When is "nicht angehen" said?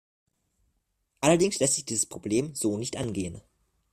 2.79-3.39